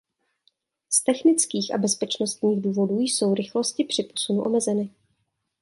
[0.89, 4.89] Z technických a bezpečnostních důvodů jsou rychlosti při posunu omezeny.